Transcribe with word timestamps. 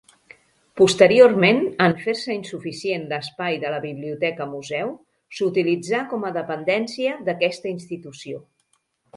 Posteriorment, 0.79 1.59
en 1.87 1.93
fer-se 2.05 2.37
insuficient 2.37 3.05
l'espai 3.11 3.59
de 3.65 3.73
la 3.75 3.81
Biblioteca-Museu, 3.85 4.91
s'utilitzà 5.41 6.03
com 6.15 6.29
a 6.31 6.35
dependència 6.41 7.17
d'aquesta 7.29 7.73
institució. 7.77 8.43